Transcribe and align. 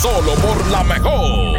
Solo 0.00 0.34
por 0.34 0.66
la 0.70 0.82
mejor. 0.82 1.54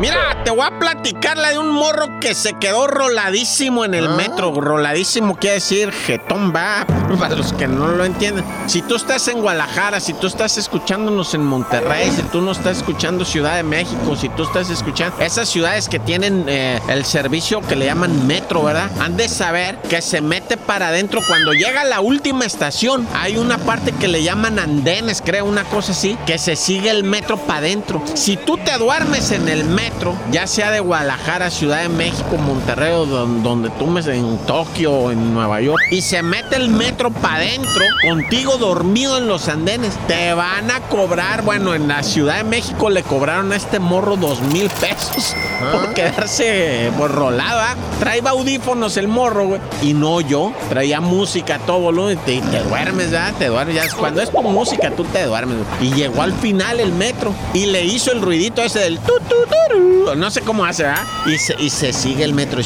Mira, 0.00 0.42
te 0.44 0.50
voy 0.50 0.66
a 0.66 0.78
platicar 0.78 1.36
la 1.36 1.50
de 1.50 1.58
un 1.58 1.70
morro 1.70 2.18
que 2.20 2.34
se 2.34 2.54
quedó 2.54 2.86
roladísimo 2.86 3.84
en 3.84 3.94
el 3.94 4.08
metro. 4.10 4.52
Roladísimo 4.60 5.36
quiere 5.36 5.54
decir 5.56 5.92
jetón 5.92 6.52
va, 6.54 6.86
para 7.18 7.36
los 7.36 7.52
que 7.52 7.68
no 7.68 7.88
lo 7.88 8.04
entienden. 8.04 8.44
Si 8.66 8.82
tú 8.82 8.96
estás 8.96 9.28
en 9.28 9.40
Guadalajara, 9.40 10.00
si 10.00 10.14
tú 10.14 10.26
estás 10.26 10.56
escuchándonos 10.56 11.34
en 11.34 11.42
Monterrey, 11.42 12.10
si 12.10 12.22
tú 12.22 12.40
no 12.40 12.52
estás 12.52 12.78
escuchando 12.78 13.24
Ciudad 13.24 13.56
de 13.56 13.62
México, 13.62 14.16
si 14.16 14.28
tú 14.30 14.44
estás 14.44 14.70
escuchando 14.70 15.16
esas 15.20 15.48
ciudades 15.48 15.88
que 15.88 15.98
tienen 15.98 16.46
eh, 16.48 16.80
el 16.88 17.04
servicio 17.04 17.60
que 17.60 17.76
le 17.76 17.84
llaman 17.84 18.26
metro, 18.26 18.64
¿verdad? 18.64 18.90
Han 19.00 19.16
de 19.16 19.28
saber 19.28 19.80
que 19.82 20.00
se 20.00 20.20
mete 20.20 20.56
para 20.56 20.88
adentro 20.88 21.20
cuando 21.26 21.52
llega 21.52 21.82
a 21.82 21.84
la 21.84 22.00
última 22.00 22.44
estación. 22.44 23.06
Hay 23.14 23.36
una 23.36 23.58
parte 23.58 23.92
que 23.92 24.08
le 24.08 24.22
llaman 24.22 24.58
andenes, 24.58 25.22
creo, 25.24 25.44
una 25.44 25.64
cosa 25.64 25.92
así, 25.98 26.16
que 26.26 26.38
se 26.38 26.54
sigue 26.54 26.90
el 26.90 27.02
metro 27.02 27.36
para 27.38 27.58
adentro. 27.58 28.00
Si 28.14 28.36
tú 28.36 28.56
te 28.56 28.78
duermes 28.78 29.32
en 29.32 29.48
el 29.48 29.64
metro, 29.64 30.14
ya 30.30 30.46
sea 30.46 30.70
de 30.70 30.78
Guadalajara, 30.78 31.50
Ciudad 31.50 31.82
de 31.82 31.88
México, 31.88 32.36
Monterrey 32.36 32.92
o 32.92 33.04
don- 33.04 33.42
donde 33.42 33.68
tú 33.70 33.86
me 33.88 33.98
en 33.98 34.38
Tokio 34.46 34.92
o 34.92 35.10
en 35.10 35.34
Nueva 35.34 35.60
York, 35.60 35.80
y 35.90 36.02
se 36.02 36.22
mete 36.22 36.54
el 36.54 36.68
metro 36.68 37.10
para 37.10 37.38
adentro, 37.38 37.84
contigo 38.08 38.58
dormido 38.58 39.18
en 39.18 39.26
los 39.26 39.48
andenes, 39.48 39.92
te 40.06 40.32
van 40.34 40.70
a 40.70 40.78
cobrar, 40.82 41.42
bueno, 41.42 41.74
en 41.74 41.88
la 41.88 42.04
Ciudad 42.04 42.36
de 42.36 42.44
México 42.44 42.90
le 42.90 43.02
cobraron 43.02 43.50
a 43.52 43.56
este 43.56 43.80
morro 43.80 44.16
dos 44.16 44.40
mil 44.40 44.70
pesos 44.70 45.34
por 45.72 45.94
quedarse 45.94 46.92
pues, 46.96 47.10
rolado, 47.10 47.58
¿ah? 47.60 47.74
Traía 47.98 48.30
audífonos 48.30 48.96
el 48.96 49.08
morro, 49.08 49.48
güey, 49.48 49.60
y 49.82 49.94
no 49.94 50.20
yo, 50.20 50.52
traía 50.68 51.00
música 51.00 51.56
a 51.56 51.58
todo 51.58 51.80
volumen, 51.80 52.18
y 52.24 52.40
te, 52.40 52.40
te 52.50 52.62
duermes, 52.62 53.10
¿verdad? 53.10 53.34
Te 53.36 53.46
duermes, 53.48 53.74
ya, 53.74 53.82
cuando 53.96 54.22
es 54.22 54.30
por 54.30 54.44
música 54.44 54.92
tú 54.92 55.02
te 55.04 55.24
duermes, 55.24 55.56
güey. 55.56 55.87
Y 55.88 55.94
llegó 55.94 56.22
al 56.22 56.32
final 56.34 56.80
el 56.80 56.92
metro, 56.92 57.34
y 57.54 57.66
le 57.66 57.84
hizo 57.84 58.12
el 58.12 58.20
ruidito 58.20 58.62
ese 58.62 58.80
del 58.80 58.98
tu, 58.98 59.12
tu, 59.28 59.36
turu. 59.46 60.14
no 60.16 60.30
sé 60.30 60.42
cómo 60.42 60.64
hace, 60.64 60.82
¿verdad? 60.82 61.06
Y 61.26 61.38
se, 61.38 61.54
y 61.58 61.70
se 61.70 61.92
sigue 61.92 62.24
el 62.24 62.34
metro, 62.34 62.60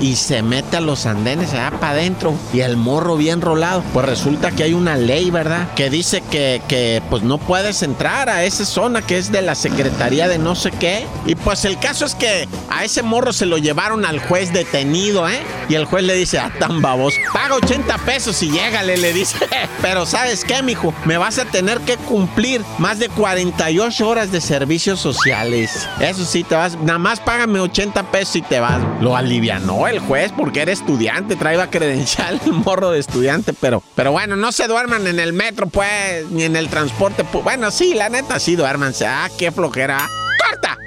y 0.00 0.16
se 0.16 0.42
mete 0.42 0.76
a 0.76 0.80
los 0.80 1.06
andenes, 1.06 1.52
allá 1.52 1.70
para 1.72 1.92
adentro, 1.92 2.34
y 2.52 2.60
el 2.60 2.76
morro 2.76 3.16
bien 3.16 3.40
rolado. 3.40 3.82
Pues 3.92 4.06
resulta 4.06 4.50
que 4.50 4.64
hay 4.64 4.74
una 4.74 4.96
ley, 4.96 5.30
¿verdad? 5.30 5.72
Que 5.74 5.90
dice 5.90 6.22
que, 6.30 6.62
que 6.68 7.02
pues 7.10 7.22
no 7.22 7.38
puedes 7.38 7.82
entrar 7.82 8.28
a 8.28 8.44
esa 8.44 8.64
zona 8.64 9.02
que 9.02 9.18
es 9.18 9.32
de 9.32 9.42
la 9.42 9.54
Secretaría 9.54 10.28
de 10.28 10.38
no 10.38 10.54
sé 10.54 10.70
qué. 10.70 11.06
Y 11.26 11.34
pues 11.34 11.64
el 11.64 11.78
caso 11.78 12.04
es 12.04 12.14
que 12.14 12.48
a 12.70 12.84
ese 12.84 13.02
morro 13.02 13.32
se 13.32 13.46
lo 13.46 13.58
llevaron 13.58 14.04
al 14.04 14.20
juez 14.20 14.52
detenido, 14.52 15.28
¿eh? 15.28 15.40
Y 15.68 15.74
el 15.74 15.84
juez 15.86 16.04
le 16.04 16.14
dice, 16.14 16.38
ah, 16.38 16.52
tan 16.58 16.82
babos, 16.82 17.14
paga 17.32 17.56
80 17.56 17.98
pesos 17.98 18.42
y 18.42 18.50
llégale, 18.50 18.96
le 18.96 19.12
dice. 19.12 19.36
Pero 19.82 20.06
¿sabes 20.06 20.44
qué, 20.44 20.62
mijo? 20.62 20.94
Me 21.04 21.18
vas 21.18 21.38
a 21.38 21.44
tener 21.44 21.80
que 21.80 21.96
cumplir 21.96 22.62
más 22.78 22.98
de 22.98 23.08
48 23.08 24.08
horas 24.08 24.30
de 24.32 24.40
servicios 24.40 25.00
sociales. 25.00 25.88
Eso 26.00 26.24
sí, 26.24 26.44
te 26.44 26.54
vas, 26.54 26.76
nada 26.78 26.98
más 26.98 27.20
págame 27.20 27.60
80 27.60 28.02
pesos 28.10 28.36
y 28.36 28.42
te 28.42 28.60
vas. 28.60 28.80
Lo 29.00 29.16
alivianó 29.16 29.73
el 29.88 29.98
juez 29.98 30.32
porque 30.36 30.62
era 30.62 30.72
estudiante, 30.72 31.36
traía 31.36 31.68
credencial 31.68 32.40
morro 32.46 32.90
de 32.90 33.00
estudiante, 33.00 33.52
pero, 33.52 33.82
pero 33.94 34.12
bueno, 34.12 34.36
no 34.36 34.52
se 34.52 34.66
duerman 34.66 35.06
en 35.06 35.18
el 35.18 35.32
metro, 35.32 35.66
pues, 35.66 36.26
ni 36.30 36.44
en 36.44 36.56
el 36.56 36.68
transporte. 36.68 37.24
Bueno, 37.42 37.70
sí, 37.70 37.94
la 37.94 38.08
neta, 38.08 38.38
sí, 38.38 38.56
duérmanse. 38.56 39.06
Ah, 39.06 39.28
qué 39.36 39.50
flojera. 39.52 40.08
¡Corta! 40.48 40.78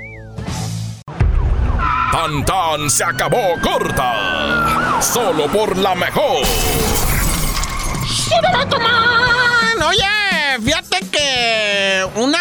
Tan 2.11 2.45
tan 2.45 2.89
se 2.89 3.03
acabó 3.03 3.53
corta. 3.61 4.99
Solo 5.01 5.47
por 5.47 5.77
la 5.77 5.93
mejor. 5.93 6.45
Man, 8.79 9.83
Oye, 9.83 10.59
fíjate 10.63 10.99
que 11.11 12.05
una, 12.15 12.39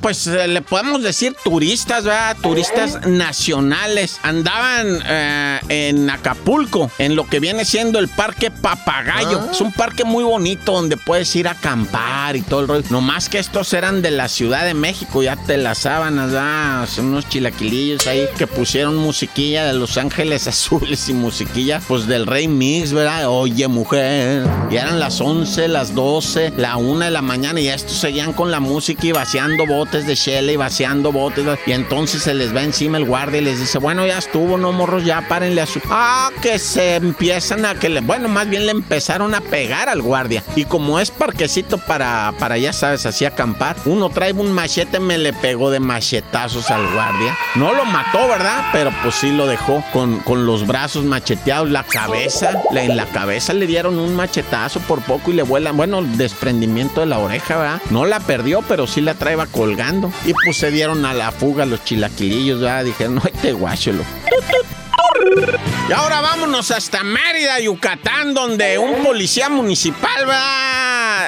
pues 0.00 0.26
eh, 0.26 0.48
le 0.48 0.62
podemos 0.62 1.02
decir 1.02 1.34
turistas, 1.44 2.04
¿verdad? 2.04 2.36
Turistas 2.42 3.06
nacionales 3.06 4.18
andaban 4.22 5.00
eh, 5.06 5.60
en 5.68 6.10
Acapulco, 6.10 6.90
en 6.98 7.16
lo 7.16 7.26
que 7.26 7.40
viene 7.40 7.64
siendo 7.64 7.98
el 7.98 8.08
Parque 8.08 8.50
Papagayo. 8.50 9.50
Es 9.50 9.60
un 9.60 9.72
parque 9.72 10.04
muy 10.04 10.24
bonito 10.24 10.72
donde 10.72 10.96
puedes 10.96 11.34
ir 11.36 11.48
a 11.48 11.52
acampar 11.52 12.36
y 12.36 12.42
todo 12.42 12.60
el 12.60 12.68
rollo. 12.68 12.84
No 12.90 13.00
más 13.00 13.28
que 13.28 13.38
estos 13.38 13.72
eran 13.72 14.02
de 14.02 14.10
la 14.10 14.28
Ciudad 14.28 14.64
de 14.64 14.74
México, 14.74 15.22
ya 15.22 15.36
te 15.36 15.56
las 15.56 15.78
sábanas, 15.78 16.32
¿verdad? 16.32 16.88
Son 16.88 17.06
unos 17.06 17.28
chilaquilillos 17.28 18.06
ahí 18.06 18.26
que 18.36 18.46
pusieron 18.46 18.96
musiquilla 18.96 19.64
de 19.66 19.72
Los 19.74 19.96
Ángeles 19.98 20.46
Azules 20.48 21.08
y 21.08 21.14
musiquilla, 21.14 21.80
pues 21.86 22.06
del 22.06 22.26
Rey 22.26 22.48
Mix, 22.48 22.92
¿verdad? 22.92 23.28
Oye, 23.28 23.68
mujer. 23.68 24.46
Y 24.70 24.76
eran 24.76 24.98
las 24.98 25.20
11, 25.20 25.68
las 25.68 25.94
12, 25.94 26.52
la 26.56 26.76
1 26.76 27.04
de 27.04 27.10
la 27.10 27.22
mañana 27.22 27.60
y 27.60 27.68
estos 27.68 27.96
seguían 27.96 28.32
con 28.32 28.50
la 28.50 28.60
música 28.60 29.06
y 29.06 29.12
vaciando 29.12 29.66
botes 29.78 30.06
de 30.06 30.16
chela 30.16 30.50
y 30.52 30.56
vaciando 30.56 31.12
botes. 31.12 31.44
Y 31.66 31.72
entonces 31.72 32.22
se 32.22 32.34
les 32.34 32.54
va 32.54 32.62
encima 32.62 32.98
el 32.98 33.04
guardia 33.04 33.40
y 33.40 33.44
les 33.44 33.60
dice, 33.60 33.78
bueno, 33.78 34.04
ya 34.06 34.18
estuvo, 34.18 34.58
no 34.58 34.72
morros, 34.72 35.04
ya 35.04 35.26
párenle 35.28 35.60
a 35.60 35.66
su... 35.66 35.80
Ah, 35.90 36.30
que 36.42 36.58
se 36.58 36.96
empiezan 36.96 37.64
a 37.64 37.74
que 37.74 37.88
le... 37.88 38.00
Bueno, 38.00 38.28
más 38.28 38.48
bien 38.48 38.66
le 38.66 38.72
empezaron 38.72 39.34
a 39.34 39.40
pegar 39.40 39.88
al 39.88 40.02
guardia. 40.02 40.42
Y 40.56 40.64
como 40.64 40.98
es 40.98 41.10
parquecito 41.10 41.78
para, 41.78 42.32
para 42.38 42.58
ya 42.58 42.72
sabes, 42.72 43.06
así 43.06 43.24
acampar, 43.24 43.76
uno 43.84 44.08
trae 44.10 44.32
un 44.32 44.52
machete, 44.52 44.98
me 45.00 45.16
le 45.18 45.32
pegó 45.32 45.70
de 45.70 45.80
machetazos 45.80 46.70
al 46.70 46.82
guardia. 46.92 47.36
No 47.54 47.72
lo 47.72 47.84
mató, 47.84 48.26
¿verdad? 48.28 48.64
Pero 48.72 48.92
pues 49.02 49.14
sí 49.14 49.30
lo 49.30 49.46
dejó 49.46 49.84
con, 49.92 50.18
con 50.20 50.44
los 50.46 50.66
brazos 50.66 51.04
macheteados, 51.04 51.70
la 51.70 51.84
cabeza, 51.84 52.50
le- 52.72 52.84
en 52.84 52.96
la 52.96 53.06
cabeza 53.06 53.52
le 53.52 53.66
dieron 53.66 53.98
un 53.98 54.16
machetazo 54.16 54.80
por 54.80 55.00
poco 55.02 55.30
y 55.30 55.34
le 55.34 55.42
vuelan, 55.42 55.76
bueno, 55.76 56.02
desprendimiento 56.02 57.00
de 57.00 57.06
la 57.06 57.18
oreja, 57.18 57.56
¿verdad? 57.56 57.82
No 57.90 58.04
la 58.04 58.20
perdió, 58.20 58.62
pero 58.62 58.86
sí 58.86 59.00
la 59.00 59.14
traeba 59.14 59.46
colgando. 59.68 60.10
Y 60.24 60.32
pues 60.44 60.56
se 60.56 60.70
dieron 60.70 61.04
a 61.04 61.12
la 61.12 61.30
fuga 61.30 61.66
los 61.66 61.84
chilaquilillos, 61.84 62.60
¿verdad? 62.60 62.84
Dijeron, 62.84 63.16
no, 63.16 63.22
te 63.42 63.52
guáchelo. 63.52 64.02
Y 65.88 65.92
ahora 65.92 66.20
vámonos 66.20 66.70
hasta 66.70 67.02
Mérida, 67.02 67.60
Yucatán, 67.60 68.34
donde 68.34 68.78
un 68.78 69.04
policía 69.04 69.48
municipal 69.48 70.26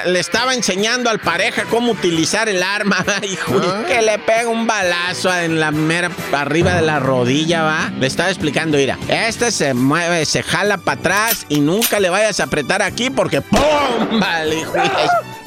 le 0.05 0.19
estaba 0.19 0.53
enseñando 0.55 1.09
al 1.09 1.19
pareja 1.19 1.65
cómo 1.65 1.91
utilizar 1.91 2.49
el 2.49 2.63
arma, 2.63 3.05
hijo, 3.23 3.61
que 3.87 4.01
le 4.01 4.17
pega 4.19 4.49
un 4.49 4.65
balazo 4.65 5.33
en 5.35 5.59
la 5.59 5.71
mera 5.71 6.09
arriba 6.33 6.73
de 6.75 6.81
la 6.81 6.99
rodilla, 6.99 7.63
va. 7.63 7.91
Le 7.99 8.07
estaba 8.07 8.29
explicando, 8.29 8.77
mira, 8.77 8.97
este 9.07 9.51
se 9.51 9.73
mueve, 9.73 10.25
se 10.25 10.41
jala 10.41 10.77
para 10.77 10.99
atrás 10.99 11.45
y 11.47 11.59
nunca 11.59 11.99
le 11.99 12.09
vayas 12.09 12.39
a 12.39 12.45
apretar 12.45 12.81
aquí 12.81 13.09
porque 13.11 13.41
¡pum! 13.41 14.19
Vale, 14.19 14.59
hijo. 14.59 14.73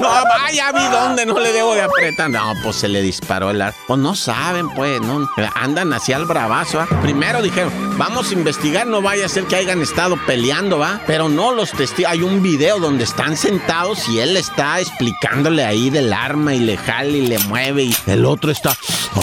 No, 0.05 0.11
vaya, 0.11 0.71
vi 0.71 0.85
dónde 0.93 1.25
no 1.25 1.41
le 1.41 1.51
debo 1.51 1.75
de 1.75 1.81
apretar. 1.81 2.29
No, 2.29 2.53
pues 2.63 2.77
se 2.77 2.89
le 2.89 3.01
disparó 3.01 3.51
el 3.51 3.63
arma. 3.63 3.79
Pues 3.87 3.99
no 3.99 4.15
saben, 4.15 4.69
pues, 4.71 5.01
no. 5.01 5.27
Andan 5.55 5.95
hacia 5.95 6.19
el 6.19 6.27
bravazo, 6.27 6.79
¿ah? 6.81 6.87
Primero 7.01 7.41
dijeron, 7.41 7.73
vamos 7.97 8.31
a 8.31 8.35
investigar, 8.35 8.87
no 8.87 9.01
vaya 9.01 9.25
a 9.25 9.29
ser 9.31 9.45
que 9.45 9.57
hayan 9.57 9.81
estado 9.81 10.19
peleando, 10.27 10.79
¿va? 10.79 11.01
Pero 11.07 11.31
no, 11.31 11.53
los 11.53 11.71
testigos. 11.71 12.13
Hay 12.13 12.23
un 12.23 12.43
video 12.43 12.79
donde 12.81 13.05
están 13.05 13.39
sentados 13.39 14.07
y 14.09 14.21
él 14.21 14.37
está 14.37 14.79
explicándole 14.79 15.65
ahí 15.65 15.89
del 15.89 16.13
arma 16.13 16.55
y 16.55 16.61
le 16.61 16.77
jala 16.77 17.09
y 17.09 17.27
le 17.27 17.39
mueve 17.39 17.85
y 17.85 17.97
el 18.07 18.27
otro 18.27 18.51
está, 18.51 18.77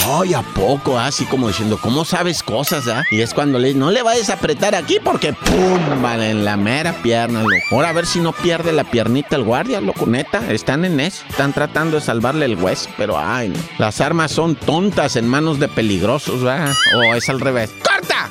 ay, 0.10 0.34
¿a 0.34 0.42
poco? 0.42 0.98
Así 0.98 1.26
como 1.26 1.48
diciendo, 1.48 1.78
¿cómo 1.80 2.06
sabes 2.06 2.42
cosas, 2.42 2.88
ah? 2.88 3.04
Y 3.12 3.22
es 3.22 3.36
cuando 3.36 3.60
le 3.60 3.76
no 3.76 3.92
le 3.92 4.02
vayas 4.02 4.30
a 4.32 4.34
apretar 4.34 4.74
aquí 4.74 4.98
porque 5.04 5.34
¡pum! 5.34 6.02
Vale, 6.02 6.32
en 6.32 6.44
la 6.44 6.58
mera 6.58 6.94
pierna, 7.04 7.42
loco. 7.42 7.54
Ahora 7.72 7.90
a 7.90 7.94
ver 7.94 8.08
si 8.08 8.20
no 8.20 8.34
pierde 8.34 8.72
la 8.72 8.84
piernita 8.84 9.36
el 9.36 9.44
guardia, 9.44 9.80
loco, 9.80 10.08
neta. 10.08 10.42
Están 10.72 10.86
en 10.86 11.02
eso. 11.02 11.26
Están 11.28 11.52
tratando 11.52 11.98
de 11.98 12.02
salvarle 12.02 12.46
el 12.46 12.56
hueso, 12.56 12.90
pero 12.96 13.20
ay, 13.20 13.50
no. 13.50 13.60
Las 13.78 14.00
armas 14.00 14.32
son 14.32 14.56
tontas 14.56 15.18
en 15.18 15.28
manos 15.28 15.60
de 15.60 15.68
peligrosos, 15.68 16.42
¿verdad? 16.42 16.74
O 16.96 17.14
es 17.14 17.28
al 17.28 17.42
revés. 17.42 17.70
¡Corta! 17.84 18.30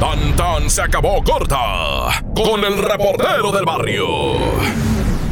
Tan 0.00 0.34
tan 0.36 0.70
se 0.70 0.80
acabó 0.80 1.22
corta. 1.22 2.24
Con 2.34 2.64
el 2.64 2.78
reportero 2.78 3.52
del 3.52 3.66
barrio. 3.66 4.06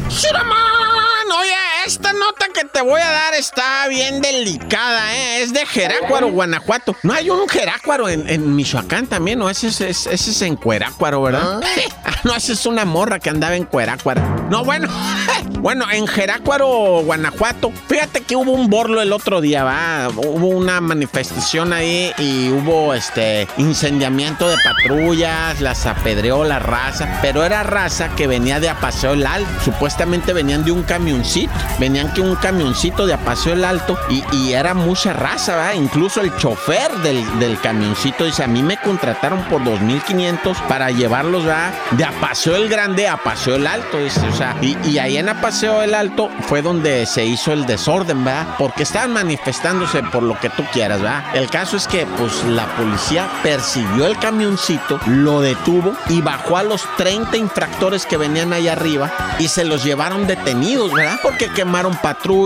¡Shuraman! 0.07 1.31
Oye, 1.39 1.55
esta 1.87 2.13
nota 2.13 2.45
te 2.73 2.81
voy 2.81 2.99
a 2.99 3.11
dar 3.11 3.35
está 3.35 3.87
bien 3.87 4.19
delicada, 4.19 5.15
¿eh? 5.15 5.43
Es 5.43 5.53
de 5.53 5.63
Jerácuaro, 5.65 6.31
Guanajuato. 6.31 6.95
No 7.03 7.13
hay 7.13 7.29
un 7.29 7.47
Jerácuaro 7.47 8.09
en, 8.09 8.55
Michoacán 8.55 9.05
también, 9.05 9.37
¿no? 9.37 9.49
Ese, 9.49 9.67
es, 9.67 9.81
ese 9.81 10.11
es 10.11 10.41
en 10.41 10.55
Cuerácuaro, 10.55 11.21
¿verdad? 11.21 11.61
Ah. 12.05 12.11
no, 12.23 12.35
esa 12.35 12.51
es 12.51 12.65
una 12.65 12.83
morra 12.83 13.19
que 13.19 13.29
andaba 13.29 13.55
en 13.55 13.63
Cuerácuaro. 13.65 14.21
No, 14.49 14.65
bueno. 14.65 14.89
bueno, 15.59 15.85
en 15.91 16.07
Jerácuaro, 16.07 17.01
Guanajuato. 17.03 17.71
Fíjate 17.87 18.21
que 18.21 18.35
hubo 18.35 18.51
un 18.51 18.69
borlo 18.69 19.01
el 19.01 19.13
otro 19.13 19.39
día, 19.39 19.63
¿va? 19.63 20.09
Hubo 20.09 20.47
una 20.47 20.81
manifestación 20.81 21.71
ahí 21.71 22.11
y 22.17 22.49
hubo 22.49 22.93
este 22.93 23.47
incendiamiento 23.57 24.49
de 24.49 24.57
patrullas, 24.63 25.61
las 25.61 25.85
apedreó 25.85 26.43
la 26.43 26.59
raza, 26.59 27.19
pero 27.21 27.45
era 27.45 27.63
raza 27.63 28.09
que 28.15 28.27
venía 28.27 28.59
de 28.59 28.69
Apaseo 28.69 29.13
el 29.13 29.25
Alto. 29.25 29.49
Supuestamente 29.63 30.33
venían 30.33 30.65
de 30.65 30.71
un 30.71 30.83
camioncito. 30.83 31.53
Venían 31.79 32.13
que 32.13 32.21
un 32.21 32.35
camioncito 32.63 33.05
de 33.05 33.13
Apaseo 33.13 33.53
el 33.55 33.65
Alto 33.65 33.97
y, 34.09 34.53
era 34.53 34.73
mucha 34.73 35.11
raza, 35.11 35.57
¿va? 35.57 35.75
Incluso 35.75 36.21
el 36.21 36.33
chofer 36.37 36.89
del, 36.99 37.39
del 37.39 37.59
camioncito 37.59 38.23
dice, 38.23 38.41
a 38.41 38.47
mí 38.47 38.63
me 38.63 38.77
contrataron 38.77 39.43
por 39.49 39.61
2.500 39.63 40.55
para 40.67 40.89
llevarlos, 40.89 41.45
¿va? 41.45 41.73
De 41.91 42.05
Apaseo 42.05 42.55
el 42.55 42.69
Grande 42.69 43.07
a 43.07 43.13
Apaseo 43.13 43.55
el 43.55 43.67
Alto, 43.67 43.99
dice, 43.99 44.21
o 44.25 44.33
sea, 44.33 44.55
y, 44.61 44.77
y 44.87 44.99
ahí 44.99 45.17
en 45.17 45.27
Apaseo 45.27 45.81
el 45.81 45.93
Alto 45.93 46.29
fue 46.47 46.61
donde 46.61 47.05
se 47.05 47.25
hizo 47.25 47.51
el 47.51 47.65
desorden, 47.65 48.23
¿verdad? 48.23 48.55
Porque 48.57 48.83
estaban 48.83 49.11
manifestándose 49.11 50.01
por 50.03 50.23
lo 50.23 50.39
que 50.39 50.49
tú 50.49 50.63
quieras, 50.71 51.01
¿verdad? 51.01 51.35
El 51.35 51.49
caso 51.49 51.75
es 51.75 51.85
que, 51.87 52.05
pues, 52.05 52.45
la 52.45 52.67
policía 52.77 53.27
persiguió 53.43 54.05
el 54.05 54.17
camioncito, 54.19 55.01
lo 55.07 55.41
detuvo 55.41 55.97
y 56.07 56.21
bajó 56.21 56.55
a 56.55 56.63
los 56.63 56.87
30 56.95 57.35
infractores 57.35 58.05
que 58.05 58.15
venían 58.15 58.53
ahí 58.53 58.69
arriba 58.69 59.11
y 59.39 59.49
se 59.49 59.65
los 59.65 59.83
llevaron 59.83 60.27
detenidos, 60.27 60.93
¿verdad? 60.93 61.19
Porque 61.21 61.49
quemaron 61.49 61.97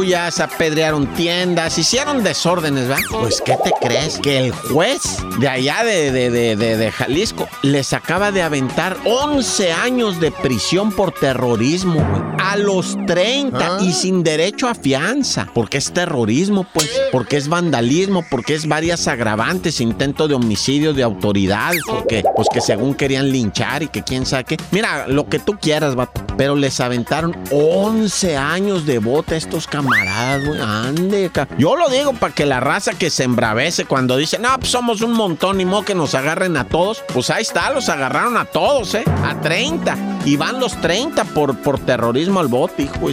patrullas, 0.08 0.40
apedrearon 0.40 1.08
tiendas, 1.16 1.78
hicieron 1.78 2.24
desórdenes, 2.24 2.88
¿verdad? 2.88 3.04
Pues, 3.10 3.42
¿qué 3.42 3.58
te 3.64 3.72
crees? 3.82 4.20
Que 4.20 4.38
el 4.40 4.52
juez 4.52 5.02
de 5.40 5.48
allá 5.48 5.84
de, 5.84 6.12
de, 6.12 6.30
de, 6.30 6.56
de 6.56 6.92
Jalisco 6.92 7.48
les 7.62 7.94
acaba 7.94 8.32
de 8.32 8.42
aventar 8.42 8.98
11 9.06 9.72
años 9.74 10.20
de 10.20 10.32
prisión 10.32 10.92
por 10.92 11.12
terrorismo, 11.12 11.96
güey. 11.96 12.38
A 12.40 12.56
los 12.56 12.96
30 13.08 13.58
ah. 13.60 13.80
y 13.82 13.92
sin 13.92 14.24
derecho 14.24 14.68
a 14.68 14.76
fianza. 14.76 15.50
Porque 15.54 15.78
es 15.78 15.92
terrorismo, 15.92 16.66
pues. 16.74 16.90
Porque 17.12 17.38
es 17.38 17.50
vandalismo, 17.50 18.24
porque 18.30 18.54
es 18.54 18.68
varias 18.68 19.08
agravantes, 19.08 19.82
intento 19.82 20.28
de 20.28 20.36
homicidio 20.36 20.94
de 20.94 21.04
autoridad, 21.04 21.74
porque, 21.88 22.24
pues 22.36 22.48
que 22.54 22.62
según 22.62 22.94
querían 22.94 23.32
linchar 23.32 23.84
y 23.84 23.88
que 23.88 24.04
quién 24.04 24.26
saque. 24.26 24.58
Mira, 24.72 25.08
lo 25.08 25.28
que 25.28 25.40
tú 25.40 25.58
quieras, 25.60 25.96
vato. 25.96 26.22
Pero 26.38 26.56
les 26.56 26.80
aventaron 26.80 27.36
11 27.52 28.38
años 28.38 28.86
de 28.86 29.00
bote 29.00 29.34
a 29.34 29.38
estos 29.38 29.68
camaradas, 29.68 29.97
güey. 30.46 30.62
Ande, 30.62 31.32
Yo 31.58 31.76
lo 31.76 31.90
digo 31.90 32.14
para 32.14 32.34
que 32.34 32.46
la 32.46 32.60
raza 32.60 32.94
que 32.94 33.10
se 33.10 33.24
embravece 33.24 33.86
cuando 33.86 34.18
dice, 34.18 34.40
no, 34.40 34.58
pues 34.60 34.72
somos 34.72 35.02
un 35.02 35.14
montón 35.14 35.62
y 35.62 35.66
mo 35.66 35.84
que 35.84 35.96
nos 35.96 36.16
agarren 36.16 36.58
a 36.58 36.66
todos. 36.66 37.04
Pues 37.14 37.30
ahí 37.30 37.42
está, 37.42 37.70
los 37.72 37.90
agarraron 37.90 38.38
a 38.38 38.46
todos, 38.46 38.94
¿eh? 38.96 39.04
A 39.24 39.40
30. 39.40 39.96
Y 40.26 40.36
van 40.38 40.60
los 40.60 40.80
30 40.82 41.24
por, 41.26 41.58
por 41.58 41.80
terrorismo 41.80 42.40
al 42.40 42.48
bote, 42.48 42.84
hijo. 42.84 43.10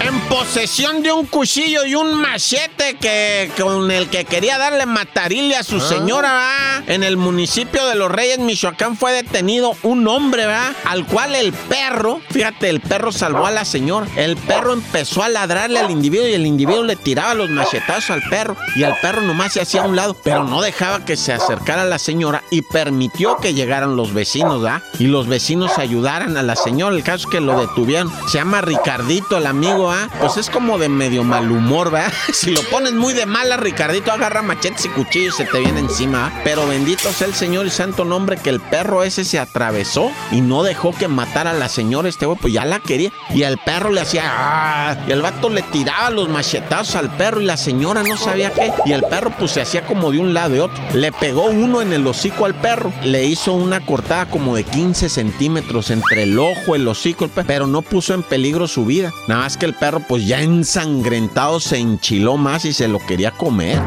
En 0.00 0.20
posesión 0.28 1.02
de 1.02 1.12
un 1.12 1.26
cuchillo 1.26 1.84
y 1.84 1.94
un 1.94 2.14
machete 2.14 2.96
que, 3.00 3.50
con 3.60 3.90
el 3.90 4.08
que 4.08 4.24
quería 4.24 4.56
darle 4.56 4.86
matarile 4.86 5.56
a 5.56 5.64
su 5.64 5.76
ah. 5.76 5.80
señora, 5.80 6.32
¿va? 6.32 6.82
En 6.86 7.02
el 7.02 7.16
municipio 7.16 7.84
de 7.86 7.96
Los 7.96 8.10
Reyes, 8.10 8.38
Michoacán, 8.38 8.96
fue 8.96 9.12
detenido 9.12 9.74
un 9.82 10.06
hombre, 10.06 10.46
¿va? 10.46 10.72
Al 10.84 11.04
cual 11.04 11.34
el 11.34 11.52
perro, 11.52 12.20
fíjate, 12.30 12.70
el 12.70 12.80
perro 12.80 13.10
salvó 13.10 13.46
a 13.46 13.50
la 13.50 13.64
señora. 13.64 14.06
El 14.16 14.36
perro 14.36 14.72
empezó 14.72 15.22
a 15.22 15.28
ladrarle 15.28 15.80
al 15.80 15.90
individuo 15.90 16.28
y 16.28 16.34
el 16.34 16.46
individuo 16.46 16.84
le 16.84 16.96
tiraba 16.96 17.34
los 17.34 17.50
machetazos 17.50 18.10
al 18.10 18.22
perro. 18.30 18.56
Y 18.76 18.84
al 18.84 18.96
perro 19.00 19.22
nomás 19.22 19.52
se 19.54 19.60
hacía 19.60 19.82
a 19.82 19.86
un 19.86 19.96
lado, 19.96 20.16
pero 20.22 20.44
no 20.44 20.62
dejaba 20.62 21.04
que 21.04 21.16
se 21.16 21.32
acercara 21.32 21.82
a 21.82 21.86
la 21.86 21.98
señora 21.98 22.44
y 22.50 22.62
permitió 22.62 23.38
que 23.38 23.52
llegaran 23.52 23.96
los 23.96 24.14
vecinos, 24.14 24.64
¿va? 24.64 24.82
Y 24.98 25.08
los 25.08 25.26
vecinos 25.26 25.78
ayudaran 25.78 26.36
a 26.36 26.42
la 26.42 26.54
señora. 26.54 26.94
El 26.94 27.02
caso 27.02 27.26
es 27.26 27.32
que 27.32 27.40
lo 27.40 27.60
detuvieron. 27.60 28.10
Se 28.28 28.38
llama 28.38 28.60
Ricardito, 28.60 29.36
el 29.36 29.46
amigo, 29.46 29.87
¿ah? 29.90 30.08
Pues 30.20 30.36
es 30.36 30.50
como 30.50 30.78
de 30.78 30.88
medio 30.88 31.24
mal 31.24 31.50
humor, 31.50 31.90
¿verdad? 31.90 32.12
Si 32.32 32.50
lo 32.50 32.62
pones 32.64 32.92
muy 32.92 33.14
de 33.14 33.26
mala, 33.26 33.56
Ricardito 33.56 34.12
agarra 34.12 34.42
machetes 34.42 34.84
y 34.84 34.88
cuchillos 34.88 35.34
y 35.34 35.44
se 35.44 35.44
te 35.44 35.58
viene 35.60 35.80
encima. 35.80 36.26
¿ah? 36.26 36.40
Pero 36.44 36.66
bendito 36.66 37.12
sea 37.12 37.26
el 37.26 37.34
Señor 37.34 37.66
y 37.66 37.70
santo 37.70 38.04
nombre 38.04 38.36
que 38.36 38.50
el 38.50 38.60
perro 38.60 39.02
ese 39.02 39.24
se 39.24 39.38
atravesó 39.38 40.10
y 40.30 40.40
no 40.40 40.62
dejó 40.62 40.92
que 40.92 41.08
matara 41.08 41.50
a 41.50 41.54
la 41.54 41.68
señora. 41.68 42.08
Este 42.08 42.26
güey, 42.26 42.38
pues 42.40 42.52
ya 42.52 42.64
la 42.64 42.80
quería. 42.80 43.12
Y 43.34 43.42
el 43.42 43.58
perro 43.58 43.90
le 43.90 44.00
hacía. 44.00 44.22
¡ah! 44.26 44.96
Y 45.06 45.12
el 45.12 45.22
vato 45.22 45.50
le 45.50 45.62
tiraba 45.62 46.10
los 46.10 46.28
machetazos 46.28 46.94
al 46.96 47.10
perro 47.16 47.40
y 47.40 47.44
la 47.44 47.56
señora 47.56 48.02
no 48.02 48.16
sabía 48.16 48.52
qué. 48.52 48.72
Y 48.84 48.92
el 48.92 49.02
perro, 49.02 49.32
pues 49.38 49.52
se 49.52 49.60
hacía 49.60 49.84
como 49.84 50.10
de 50.10 50.18
un 50.18 50.34
lado 50.34 50.56
y 50.56 50.60
otro. 50.60 50.82
Le 50.94 51.12
pegó 51.12 51.46
uno 51.46 51.82
en 51.82 51.92
el 51.92 52.06
hocico 52.06 52.44
al 52.44 52.54
perro. 52.54 52.92
Le 53.02 53.24
hizo 53.24 53.52
una 53.52 53.84
cortada 53.84 54.26
como 54.26 54.56
de 54.56 54.64
15 54.64 55.08
centímetros 55.08 55.90
entre 55.90 56.24
el 56.24 56.38
ojo, 56.38 56.74
el 56.74 56.86
hocico, 56.86 57.24
el 57.24 57.30
perro, 57.30 57.46
pero 57.46 57.66
no 57.66 57.82
puso 57.82 58.14
en 58.14 58.22
peligro 58.22 58.66
su 58.66 58.84
vida. 58.84 59.12
Nada 59.26 59.42
más 59.42 59.56
que 59.56 59.66
el 59.66 59.74
perro, 59.78 60.00
pues 60.00 60.26
ya 60.26 60.40
ensangrentado, 60.40 61.60
se 61.60 61.78
enchiló 61.78 62.36
más 62.36 62.64
y 62.64 62.72
se 62.72 62.88
lo 62.88 62.98
quería 62.98 63.30
comer. 63.30 63.80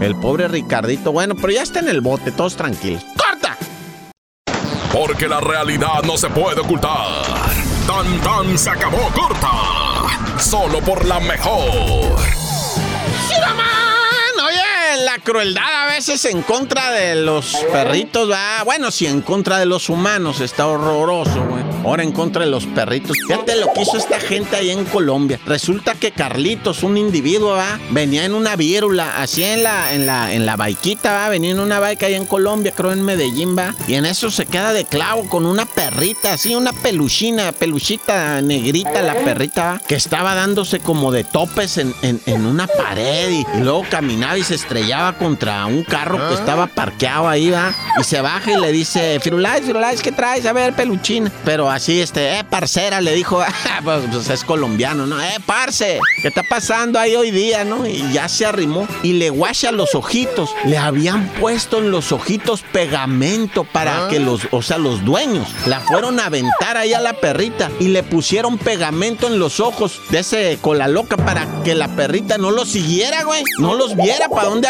El 0.00 0.16
pobre 0.16 0.48
Ricardito, 0.48 1.12
bueno, 1.12 1.34
pero 1.34 1.52
ya 1.52 1.62
está 1.62 1.80
en 1.80 1.88
el 1.88 2.00
bote, 2.00 2.32
todos 2.32 2.56
tranquilos. 2.56 3.04
¡Corta! 3.16 3.56
Porque 4.92 5.28
la 5.28 5.40
realidad 5.40 6.02
no 6.04 6.16
se 6.16 6.28
puede 6.28 6.60
ocultar. 6.60 7.24
Tan 7.86 8.20
tan 8.20 8.58
se 8.58 8.70
acabó 8.70 9.08
corta. 9.14 10.38
Solo 10.38 10.80
por 10.80 11.04
la 11.04 11.20
mejor. 11.20 12.18
Crueldad 15.20 15.84
a 15.84 15.86
veces 15.86 16.24
en 16.24 16.42
contra 16.42 16.90
de 16.90 17.16
los 17.16 17.56
perritos, 17.72 18.30
va. 18.30 18.62
Bueno, 18.64 18.90
si 18.90 19.06
en 19.06 19.22
contra 19.22 19.58
de 19.58 19.66
los 19.66 19.88
humanos 19.88 20.40
está 20.40 20.66
horroroso, 20.66 21.44
güey 21.44 21.68
ahora 21.84 22.02
en 22.02 22.12
contra 22.12 22.44
de 22.44 22.50
los 22.50 22.66
perritos. 22.66 23.16
Fíjate 23.26 23.56
lo 23.56 23.72
que 23.72 23.82
hizo 23.82 23.96
esta 23.96 24.20
gente 24.20 24.56
ahí 24.56 24.70
en 24.70 24.84
Colombia. 24.84 25.40
Resulta 25.46 25.94
que 25.94 26.10
Carlitos, 26.10 26.82
un 26.82 26.96
individuo, 26.96 27.52
¿va? 27.52 27.78
venía 27.90 28.24
en 28.24 28.34
una 28.34 28.56
vírula, 28.56 29.20
así 29.20 29.44
en 29.44 29.62
la, 29.62 29.92
en 29.92 30.06
la, 30.06 30.32
en 30.32 30.46
la 30.46 30.56
baiquita, 30.56 31.12
¿va? 31.12 31.28
venía 31.28 31.50
en 31.50 31.60
una 31.60 31.80
baica 31.80 32.06
ahí 32.06 32.14
en 32.14 32.26
Colombia, 32.26 32.72
creo 32.74 32.92
en 32.92 33.04
Medellín, 33.04 33.56
va. 33.56 33.74
Y 33.86 33.94
en 33.94 34.06
eso 34.06 34.30
se 34.30 34.46
queda 34.46 34.72
de 34.72 34.84
clavo 34.84 35.28
con 35.28 35.46
una 35.46 35.66
perrita, 35.66 36.34
así, 36.34 36.54
una 36.54 36.72
peluchina, 36.72 37.52
peluchita 37.52 38.40
negrita, 38.40 39.02
la 39.02 39.14
perrita, 39.14 39.64
¿va? 39.64 39.78
que 39.86 39.94
estaba 39.94 40.34
dándose 40.34 40.80
como 40.80 41.12
de 41.12 41.24
topes 41.24 41.78
en, 41.78 41.94
en, 42.02 42.46
una 42.46 42.66
pared 42.66 43.30
y, 43.30 43.44
luego 43.60 43.84
caminaba 43.90 44.38
y 44.38 44.44
se 44.44 44.54
estrellaba 44.54 45.07
contra 45.14 45.66
un 45.66 45.84
carro 45.84 46.28
que 46.28 46.34
estaba 46.34 46.66
parqueado 46.66 47.28
ahí, 47.28 47.50
va. 47.50 47.74
Y 48.00 48.04
se 48.04 48.20
baja 48.20 48.52
y 48.52 48.60
le 48.60 48.72
dice, 48.72 49.18
Firulais, 49.20 49.64
Firulais, 49.64 50.02
¿qué 50.02 50.12
traes? 50.12 50.46
A 50.46 50.52
ver, 50.52 50.74
peluchina. 50.74 51.30
Pero 51.44 51.70
así, 51.70 52.00
este, 52.00 52.38
eh, 52.38 52.44
parcera, 52.44 53.00
le 53.00 53.14
dijo, 53.14 53.40
ah, 53.46 53.80
pues, 53.82 54.04
pues, 54.10 54.30
es 54.30 54.44
colombiano, 54.44 55.06
¿no? 55.06 55.20
Eh, 55.20 55.36
parce, 55.46 56.00
¿qué 56.22 56.28
está 56.28 56.42
pasando 56.42 56.98
ahí 56.98 57.16
hoy 57.16 57.30
día, 57.30 57.64
no? 57.64 57.86
Y 57.86 58.12
ya 58.12 58.28
se 58.28 58.46
arrimó 58.46 58.86
y 59.02 59.14
le 59.14 59.30
guacha 59.30 59.72
los 59.72 59.94
ojitos. 59.94 60.50
Le 60.64 60.78
habían 60.78 61.28
puesto 61.40 61.78
en 61.78 61.90
los 61.90 62.12
ojitos 62.12 62.62
pegamento 62.72 63.64
para 63.64 64.06
ah. 64.06 64.08
que 64.08 64.18
los, 64.18 64.42
o 64.50 64.62
sea, 64.62 64.78
los 64.78 65.04
dueños 65.04 65.48
la 65.66 65.80
fueron 65.80 66.20
a 66.20 66.26
aventar 66.26 66.76
ahí 66.76 66.92
a 66.92 67.00
la 67.00 67.14
perrita 67.14 67.70
y 67.78 67.88
le 67.88 68.02
pusieron 68.02 68.58
pegamento 68.58 69.26
en 69.26 69.38
los 69.38 69.60
ojos 69.60 70.00
de 70.10 70.20
ese 70.20 70.58
cola 70.60 70.88
loca 70.88 71.16
para 71.16 71.46
que 71.64 71.74
la 71.74 71.88
perrita 71.88 72.38
no 72.38 72.50
los 72.50 72.68
siguiera, 72.68 73.24
güey. 73.24 73.42
No 73.58 73.74
los 73.74 73.96
viera 73.96 74.28
para 74.28 74.48
dónde 74.48 74.68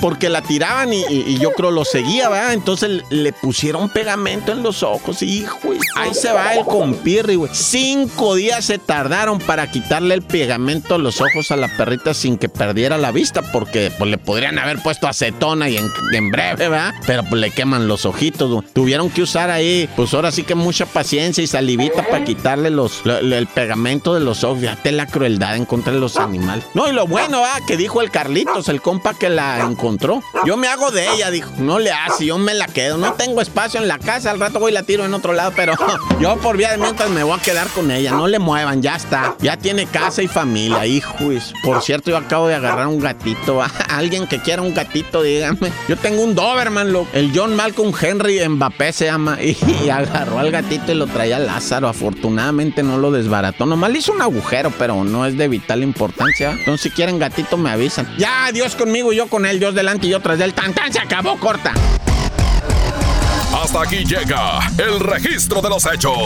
porque 0.00 0.28
la 0.28 0.42
tiraban 0.42 0.92
y, 0.92 1.38
yo 1.38 1.52
creo 1.52 1.70
lo 1.70 1.84
seguía, 1.84 2.28
¿verdad? 2.28 2.52
Entonces 2.52 3.02
le 3.10 3.32
pusieron 3.32 3.88
pegamento 3.88 4.52
en 4.52 4.62
los 4.62 4.82
ojos, 4.82 5.22
hijo. 5.22 5.58
Ahí 5.96 6.14
se 6.14 6.32
va 6.32 6.54
el 6.54 6.64
compirri, 6.64 7.34
güey. 7.34 7.50
Cinco 7.54 8.34
días 8.34 8.64
se 8.64 8.78
tardaron 8.78 9.38
para 9.38 9.70
quitarle 9.70 10.14
el 10.14 10.22
pegamento 10.22 10.94
a 10.94 10.98
los 10.98 11.20
ojos 11.20 11.50
a 11.50 11.56
la 11.56 11.68
perrita 11.76 12.14
sin 12.14 12.38
que 12.38 12.48
perdiera 12.48 12.98
la 12.98 13.12
vista, 13.12 13.42
porque 13.52 13.92
pues, 13.96 14.10
le 14.10 14.18
podrían 14.18 14.58
haber 14.58 14.82
puesto 14.82 15.06
acetona 15.06 15.68
y 15.68 15.76
en, 15.76 16.30
breve, 16.30 16.68
¿verdad? 16.68 16.94
Pero 17.06 17.22
pues 17.24 17.40
le 17.40 17.50
queman 17.50 17.88
los 17.88 18.06
ojitos, 18.06 18.50
güey. 18.50 18.64
Tuvieron 18.72 19.10
que 19.10 19.22
usar 19.22 19.50
ahí, 19.50 19.88
pues 19.96 20.12
ahora 20.14 20.32
sí 20.32 20.42
que 20.42 20.54
mucha 20.54 20.86
paciencia 20.86 21.42
y 21.42 21.46
salivita 21.46 22.06
para 22.06 22.24
quitarle 22.24 22.70
los, 22.70 23.02
el 23.06 23.46
pegamento 23.48 24.14
de 24.14 24.20
los 24.20 24.44
ojos. 24.44 24.60
Fíjate 24.60 24.92
la 24.92 25.06
crueldad 25.06 25.56
en 25.56 25.64
contra 25.64 25.92
de 25.92 26.00
los 26.00 26.16
animales. 26.16 26.64
No, 26.74 26.88
y 26.88 26.92
lo 26.92 27.06
bueno, 27.06 27.42
¿verdad? 27.42 27.60
Que 27.66 27.76
dijo 27.76 28.00
el 28.02 28.10
Carlitos, 28.10 28.68
el 28.68 28.80
compa 28.80 29.14
que 29.14 29.30
la 29.36 29.60
encontró. 29.60 30.22
Yo 30.44 30.56
me 30.56 30.66
hago 30.66 30.90
de 30.90 31.06
ella, 31.12 31.30
dijo. 31.30 31.50
No 31.58 31.78
le 31.78 31.92
hace, 31.92 32.26
yo 32.26 32.38
me 32.38 32.54
la 32.54 32.66
quedo. 32.66 32.96
No 32.96 33.12
tengo 33.12 33.40
espacio 33.40 33.80
en 33.80 33.86
la 33.86 33.98
casa, 33.98 34.30
al 34.30 34.40
rato 34.40 34.58
voy 34.58 34.72
y 34.72 34.74
la 34.74 34.82
tiro 34.82 35.04
en 35.04 35.14
otro 35.14 35.32
lado, 35.32 35.52
pero 35.54 35.74
yo 36.20 36.36
por 36.38 36.56
vía 36.56 36.70
de 36.70 36.78
mientras 36.78 37.10
me 37.10 37.22
voy 37.22 37.38
a 37.38 37.42
quedar 37.42 37.68
con 37.68 37.90
ella. 37.90 38.12
No 38.12 38.26
le 38.26 38.38
muevan, 38.38 38.82
ya 38.82 38.96
está. 38.96 39.36
Ya 39.40 39.56
tiene 39.56 39.86
casa 39.86 40.22
y 40.22 40.28
familia, 40.28 40.86
hijo. 40.86 41.14
Por 41.62 41.82
cierto, 41.82 42.10
yo 42.10 42.16
acabo 42.16 42.48
de 42.48 42.54
agarrar 42.54 42.86
un 42.86 43.00
gatito. 43.00 43.62
Alguien 43.88 44.26
que 44.26 44.40
quiera 44.40 44.62
un 44.62 44.74
gatito, 44.74 45.22
dígame. 45.22 45.72
Yo 45.88 45.96
tengo 45.96 46.22
un 46.22 46.34
Doberman, 46.34 46.92
lo, 46.92 47.06
el 47.12 47.32
John 47.34 47.54
Malcolm 47.54 47.92
Henry 48.00 48.46
Mbappé 48.48 48.92
se 48.92 49.04
llama. 49.06 49.38
Y, 49.66 49.88
agarró 49.88 50.38
al 50.38 50.50
gatito 50.50 50.92
y 50.92 50.94
lo 50.94 51.06
traía 51.06 51.38
Lázaro. 51.38 51.88
Afortunadamente 51.88 52.82
no 52.82 52.98
lo 52.98 53.10
desbarató. 53.10 53.66
Nomás 53.66 53.90
le 53.90 53.98
hizo 53.98 54.12
un 54.12 54.22
agujero, 54.22 54.72
pero 54.78 55.04
no 55.04 55.26
es 55.26 55.36
de 55.36 55.48
vital 55.48 55.82
importancia. 55.82 56.52
Entonces, 56.52 56.82
si 56.82 56.90
quieren 56.90 57.18
gatito, 57.18 57.56
me 57.56 57.70
avisan. 57.70 58.06
Ya, 58.18 58.50
Dios 58.52 58.76
conmigo, 58.76 59.12
yo 59.12 59.25
con 59.28 59.46
él, 59.46 59.58
Dios 59.58 59.74
delante 59.74 60.06
y 60.06 60.10
yo 60.10 60.20
tras 60.20 60.38
del 60.38 60.54
Tan, 60.54 60.72
tan, 60.72 60.92
se 60.92 61.00
acabó, 61.00 61.38
corta. 61.38 61.72
Hasta 63.62 63.82
aquí 63.82 64.04
llega 64.04 64.60
el 64.78 65.00
registro 65.00 65.60
de 65.62 65.68
los 65.68 65.86
hechos. 65.86 66.16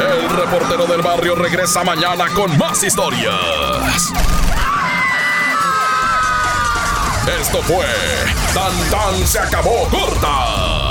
El 0.00 0.28
reportero 0.30 0.86
del 0.86 1.02
barrio 1.02 1.34
regresa 1.34 1.84
mañana 1.84 2.26
con 2.34 2.56
más 2.58 2.82
historias. 2.82 4.12
Esto 7.40 7.62
fue 7.62 7.86
Tan 8.52 8.90
Tan 8.90 9.26
se 9.26 9.38
acabó 9.38 9.88
corta 9.88 10.81